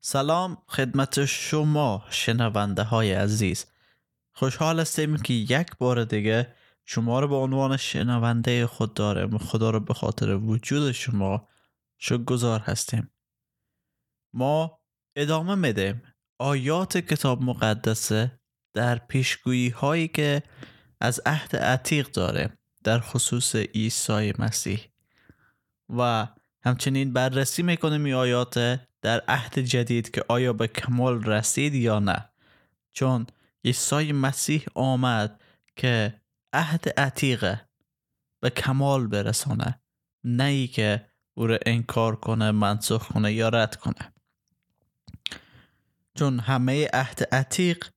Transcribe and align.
سلام 0.00 0.62
خدمت 0.66 1.24
شما 1.24 2.04
شنونده 2.10 2.82
های 2.82 3.12
عزیز. 3.12 3.66
خوشحال 4.32 4.80
هستیم 4.80 5.16
که 5.16 5.34
یک 5.34 5.66
بار 5.78 6.04
دیگه 6.04 6.54
شما 6.84 7.20
رو 7.20 7.28
به 7.28 7.34
عنوان 7.34 7.76
شنونده 7.76 8.66
خود 8.66 8.94
دارم. 8.94 9.38
خدا 9.38 9.70
رو 9.70 9.80
به 9.80 9.94
خاطر 9.94 10.34
وجود 10.34 10.92
شما 10.92 11.48
شکرگزار 11.98 12.60
هستیم. 12.60 13.10
ما 14.32 14.80
ادامه 15.16 15.54
میدیم. 15.54 16.02
آیات 16.38 16.96
کتاب 16.96 17.42
مقدسه 17.42 18.40
در 18.74 18.98
پیشگویی 18.98 19.68
هایی 19.68 20.08
که 20.08 20.42
از 21.00 21.20
عهد 21.26 21.56
عتیق 21.56 22.08
داره 22.10 22.58
در 22.84 23.00
خصوص 23.00 23.56
عیسی 23.56 24.32
مسیح. 24.38 24.80
و 25.96 26.28
همچنین 26.64 27.12
بررسی 27.12 27.62
می‌کنیم 27.62 28.04
این 28.04 28.14
آیات 28.14 28.80
در 29.02 29.20
عهد 29.28 29.58
جدید 29.58 30.10
که 30.10 30.24
آیا 30.28 30.52
به 30.52 30.68
کمال 30.68 31.24
رسید 31.24 31.74
یا 31.74 31.98
نه. 31.98 32.28
چون 32.92 33.26
عیسی 33.64 34.12
مسیح 34.12 34.64
آمد 34.74 35.40
که 35.76 36.20
عهد 36.52 36.88
عتیقه 37.00 37.68
به 38.40 38.50
کمال 38.50 39.06
برسانه 39.06 39.80
نه 40.24 40.44
ای 40.44 40.66
که 40.66 41.06
او 41.34 41.46
را 41.46 41.58
انکار 41.66 42.16
کنه 42.16 42.50
منسوخ 42.50 43.08
کنه 43.08 43.32
یا 43.32 43.48
رد 43.48 43.76
کنه. 43.76 44.12
چون 46.18 46.40
همه 46.40 46.88
عهد 46.92 47.28
عتیق 47.34 47.88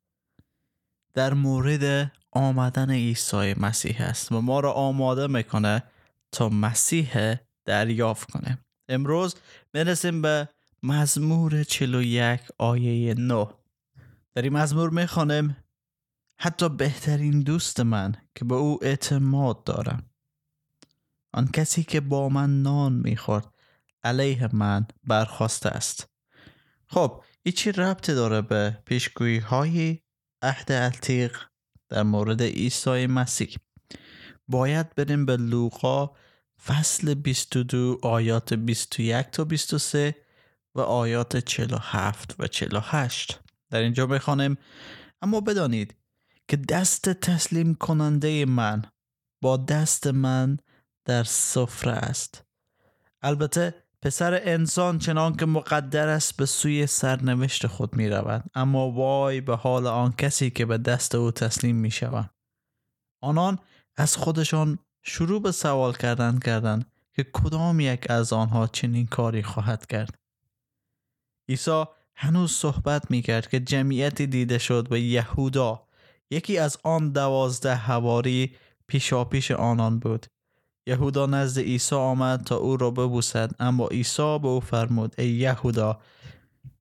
در 1.14 1.34
مورد 1.34 2.12
آمدن 2.32 2.92
عیسی 2.92 3.54
مسیح 3.60 4.02
است 4.02 4.32
و 4.32 4.42
ما 4.42 4.60
را 4.60 4.74
آماده 4.74 5.28
می‌کنه 5.28 5.84
تا 6.32 6.50
مسیح 6.50 7.36
دریافت 7.66 8.32
کنه. 8.32 8.58
امروز 8.90 9.36
می‌رسیم 9.74 10.22
به 10.22 10.50
مزمور 10.84 11.64
41 11.64 12.42
آیه 12.58 13.14
9 13.14 13.48
در 14.34 14.42
این 14.42 14.54
مزمور 14.54 14.90
می‌خوانم 14.90 15.58
حتی 16.38 16.70
بهترین 16.70 17.40
دوست 17.40 17.80
من 17.80 18.16
که 18.36 18.46
به 18.46 18.56
او 18.56 18.80
اعتماد 18.82 19.64
دارم. 19.64 20.10
آن 21.34 21.48
کسی 21.48 21.84
که 21.84 22.02
با 22.02 22.30
من 22.30 22.62
نان 22.62 22.94
می‌خورد 22.94 23.54
علیه 24.04 24.50
من 24.56 24.88
برخواسته 25.04 25.70
است. 25.70 26.10
خب 26.88 27.24
این 27.44 27.54
چی 27.54 27.72
ربط 27.72 28.12
داره 28.12 28.42
به 28.42 28.78
پیشگویی 28.86 29.38
های 29.38 30.00
عهد 30.42 30.72
عتیق 30.72 31.38
در 31.90 32.04
مورد 32.04 32.42
عیسی 32.42 33.08
مسیح؟ 33.08 33.56
باید 34.48 34.96
بریم 34.96 35.26
به 35.26 35.38
لوقا 35.38 36.12
فصل 36.66 37.14
22 37.14 38.00
آیات 38.04 38.54
21 38.54 39.32
تا 39.32 39.44
23 39.44 40.16
و 40.76 40.82
آیات 40.82 41.38
47 41.38 42.36
و 42.40 42.48
48 42.48 43.40
در 43.70 43.80
اینجا 43.80 44.08
بخوانیم 44.08 44.58
اما 45.22 45.42
بدانید 45.42 45.96
که 46.48 46.58
دست 46.58 47.10
تسلیم 47.10 47.76
کننده 47.76 48.46
من 48.46 48.82
با 49.42 49.58
دست 49.58 50.08
من 50.08 50.58
در 51.06 51.24
سفره 51.24 51.92
است. 51.92 52.44
البته 53.22 53.74
پسر 54.02 54.40
انسان 54.44 55.00
چنان 55.00 55.36
که 55.36 55.46
مقدر 55.46 56.08
است 56.08 56.38
به 56.38 56.46
سوی 56.46 56.88
سرنوشت 56.88 57.68
خود 57.68 57.96
می 57.96 58.10
رود 58.10 58.44
اما 58.56 58.92
وای 58.92 59.42
به 59.42 59.56
حال 59.56 59.88
آن 59.88 60.12
کسی 60.12 60.50
که 60.50 60.66
به 60.66 60.78
دست 60.78 61.16
او 61.16 61.32
تسلیم 61.32 61.76
می 61.76 61.92
شود 61.92 62.30
آنان 63.22 63.60
از 63.98 64.18
خودشان 64.18 64.80
شروع 65.04 65.42
به 65.42 65.52
سوال 65.52 65.94
کردن 65.94 66.40
کردند 66.40 66.92
که 67.14 67.24
کدام 67.34 67.80
یک 67.80 68.12
از 68.12 68.34
آنها 68.34 68.68
چنین 68.68 69.08
کاری 69.08 69.44
خواهد 69.44 69.86
کرد. 69.86 70.21
عیسی 71.52 71.86
هنوز 72.16 72.52
صحبت 72.52 73.12
می 73.12 73.22
کرد 73.22 73.50
که 73.50 73.60
جمعیتی 73.60 74.28
دیده 74.28 74.58
شد 74.58 74.90
به 74.90 75.02
یهودا 75.02 75.88
یکی 76.30 76.58
از 76.58 76.78
آن 76.84 77.12
دوازده 77.12 77.76
هواری 77.76 78.56
پیشاپیش 78.88 79.52
آنان 79.52 80.00
بود 80.00 80.26
یهودا 80.88 81.26
نزد 81.26 81.62
عیسی 81.62 81.96
آمد 81.96 82.44
تا 82.44 82.56
او 82.56 82.78
را 82.78 82.92
ببوسد 82.92 83.52
اما 83.60 83.88
عیسی 83.88 84.40
به 84.40 84.48
او 84.48 84.60
فرمود 84.60 85.16
ای 85.18 85.30
یهودا 85.30 86.02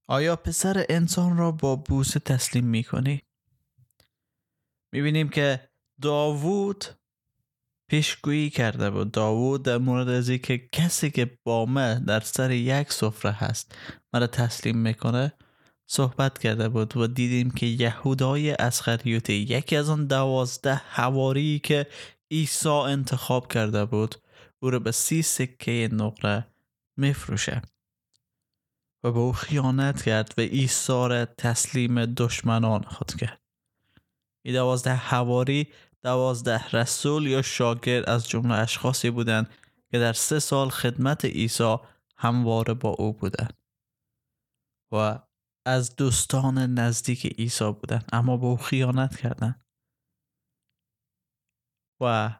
آیا 0.09 0.36
پسر 0.36 0.86
انسان 0.88 1.36
را 1.36 1.53
با 1.53 1.76
بوسه 1.76 2.20
تسلیم 2.20 2.64
می 2.64 2.84
کنی؟ 2.84 3.22
می 4.92 5.03
بینیم 5.03 5.28
که 5.28 5.69
داوود 6.03 6.84
پیشگویی 7.91 8.51
کرده 8.51 8.91
بود. 8.91 9.12
داوود 9.12 9.62
در 9.62 9.78
مورد 9.78 10.09
از 10.09 10.31
که 10.31 10.69
کسی 10.73 11.11
که 11.11 11.39
با 11.45 11.67
من 11.67 12.05
در 12.05 12.21
سر 12.21 12.51
یک 12.51 12.93
سفره 12.93 13.33
هست 13.33 13.75
مرا 14.12 14.27
تسلیم 14.27 14.77
می‌کنه 14.77 15.33
صحبت 15.87 16.39
کرده 16.39 16.69
بود 16.69 16.97
و 16.97 17.06
دیدیم 17.06 17.51
که 17.51 17.67
یهودای 17.67 18.51
اسخریوتی 18.51 19.33
یکی 19.33 19.77
از 19.77 19.91
آن 19.91 20.06
دوازده 20.06 20.75
حواری 20.75 21.59
که 21.59 21.87
عیسی 22.31 22.69
انتخاب 22.69 23.53
کرده 23.53 23.84
بود 23.84 24.15
او 24.62 24.71
را 24.71 24.78
به 24.78 24.93
سی 24.93 25.22
سکه 25.22 25.89
نقره 25.93 26.47
میفروشه. 26.97 27.62
و 29.05 29.12
به 29.12 29.19
او 29.19 29.33
خیانت 29.33 30.03
کرد 30.03 30.34
و 30.39 30.41
عیسی 30.41 30.93
را 30.93 31.25
تسلیم 31.25 32.05
دشمنان 32.05 32.83
خود 32.83 33.15
کرد. 33.15 33.41
این 34.45 34.55
دوازده 34.55 34.95
حواری 34.95 35.69
دوازده 36.03 36.69
رسول 36.69 37.27
یا 37.27 37.43
شاگرد 37.43 38.09
از 38.09 38.28
جمله 38.28 38.55
اشخاصی 38.55 39.11
بودند 39.11 39.50
که 39.91 39.99
در 39.99 40.12
سه 40.12 40.38
سال 40.38 40.69
خدمت 40.69 41.25
عیسی 41.25 41.77
همواره 42.16 42.75
با 42.75 42.88
او 42.88 43.12
بودند 43.12 43.59
و 44.93 45.19
از 45.66 45.97
دوستان 45.97 46.59
نزدیک 46.59 47.27
عیسی 47.27 47.72
بودند 47.72 48.09
اما 48.12 48.37
به 48.37 48.47
او 48.47 48.56
خیانت 48.56 49.16
کردند. 49.16 49.65
و 52.00 52.34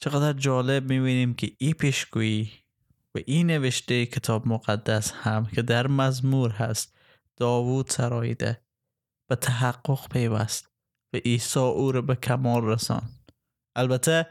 چقدر 0.00 0.32
جالب 0.32 0.92
می‌بینیم 0.92 1.34
که 1.34 1.56
این 1.58 1.72
پیشگویی 1.72 2.52
و 3.14 3.18
این 3.26 3.46
نوشته 3.46 4.06
کتاب 4.06 4.48
مقدس 4.48 5.12
هم 5.12 5.46
که 5.46 5.62
در 5.62 5.86
مزمور 5.86 6.50
هست 6.50 6.98
داوود 7.36 7.90
سراییده 7.90 8.64
به 9.28 9.36
تحقق 9.36 10.08
پیوست. 10.08 10.71
و 11.12 11.16
عیسی 11.16 11.60
او 11.60 11.92
را 11.92 12.02
به 12.02 12.14
کمال 12.14 12.64
رسان. 12.64 13.02
البته 13.76 14.26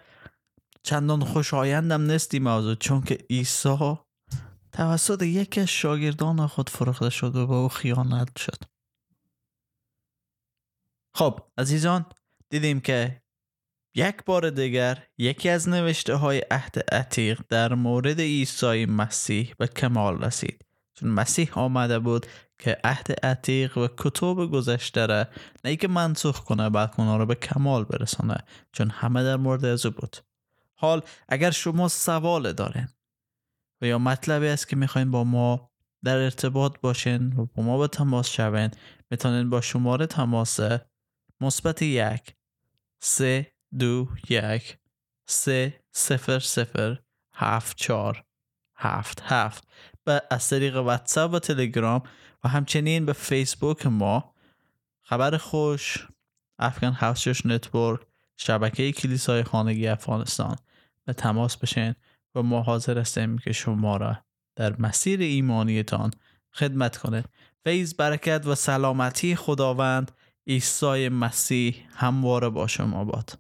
چندان 0.83 1.23
خوشایندم 1.25 2.01
نیست 2.01 2.33
این 2.33 2.43
موضوع 2.43 2.75
چون 2.75 3.01
که 3.01 3.17
عیسی 3.29 3.97
توسط 4.71 5.21
یکی 5.21 5.61
از 5.61 5.67
شاگردان 5.67 6.47
خود 6.47 6.69
فروخته 6.69 7.09
شد 7.09 7.35
و 7.35 7.47
به 7.47 7.53
او 7.53 7.69
خیانت 7.69 8.37
شد. 8.37 8.63
خب 11.15 11.39
عزیزان 11.57 12.05
دیدیم 12.49 12.79
که 12.79 13.21
یک 13.95 14.25
بار 14.25 14.49
دیگر 14.49 15.07
یکی 15.17 15.49
از 15.49 15.69
نوشته 15.69 16.15
های 16.15 16.41
عهد 16.51 16.93
عتیق 16.93 17.41
در 17.49 17.73
مورد 17.73 18.19
عیسی 18.19 18.85
مسیح 18.85 19.53
به 19.57 19.67
کمال 19.67 20.23
رسید. 20.23 20.65
چون 20.93 21.09
مسیح 21.09 21.59
آمده 21.59 21.99
بود 21.99 22.25
که 22.61 22.77
عهد 22.83 23.25
عتیق 23.25 23.77
و 23.77 23.87
کتب 23.97 24.35
گذشته 24.35 25.05
را 25.05 25.25
نه 25.65 25.75
که 25.75 25.87
منسوخ 25.87 26.39
کنه 26.39 26.69
بلکه 26.69 26.99
اونا 26.99 27.17
رو 27.17 27.25
به 27.25 27.35
کمال 27.35 27.83
برسانه 27.83 28.37
چون 28.71 28.89
همه 28.89 29.23
در 29.23 29.35
مورد 29.35 29.65
از 29.65 29.85
بود. 29.85 30.17
حال 30.75 31.01
اگر 31.29 31.51
شما 31.51 31.87
سوال 31.87 32.53
دارین 32.53 32.87
و 33.81 33.85
یا 33.85 33.99
مطلبی 33.99 34.47
است 34.47 34.67
که 34.67 34.75
می‌خواین 34.75 35.11
با 35.11 35.23
ما 35.23 35.71
در 36.03 36.17
ارتباط 36.17 36.79
باشین 36.81 37.33
و 37.33 37.45
با 37.45 37.63
ما 37.63 37.77
به 37.77 37.87
تماس 37.87 38.29
شوین 38.29 38.71
می‌تونین 39.11 39.49
با 39.49 39.61
شماره 39.61 40.05
تماس 40.05 40.59
مثبت 41.41 41.81
یک 41.81 42.35
سه 43.03 43.51
دو 43.79 44.07
یک 44.29 44.77
سه 45.27 45.83
صفر 45.91 46.39
صفر 46.39 46.99
هفت 47.35 47.77
چار 47.77 48.23
هفت. 48.81 49.21
هفت. 49.25 49.67
به 50.03 50.21
از 50.31 50.49
طریق 50.49 50.75
واتساپ 50.75 51.33
و 51.33 51.39
تلگرام 51.39 52.03
و 52.43 52.49
همچنین 52.49 53.05
به 53.05 53.13
فیسبوک 53.13 53.85
ما. 53.85 54.33
خبر 55.01 55.37
خوش 55.37 56.07
Afghan 56.59 56.93
House 56.93 57.17
Church 57.17 57.45
Network 57.45 57.99
شبکه 58.37 58.91
کلیسای 58.91 59.43
خانگی 59.43 59.87
افغانستان. 59.87 60.55
به 61.05 61.13
تماس 61.13 61.57
بشین 61.57 61.95
و 62.35 62.41
ما 62.41 62.61
حاضر 62.61 62.97
هستیم 62.99 63.37
که 63.37 63.51
شما 63.51 63.97
را 63.97 64.17
در 64.55 64.75
مسیر 64.79 65.19
ایمانیتان 65.19 66.11
خدمت 66.53 66.97
کنید 66.97 67.25
فیض 67.63 67.93
برکت 67.93 68.47
و 68.47 68.55
سلامتی 68.55 69.35
خداوند 69.35 70.11
عیسی 70.47 71.09
مسیح 71.09 71.87
همواره 71.95 72.49
با 72.49 72.67
شما 72.67 73.05
باد. 73.05 73.39